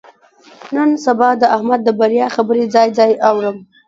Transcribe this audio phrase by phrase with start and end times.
[0.75, 3.57] نن سبا د احمد د بریا خبرې ځای ځای اورم.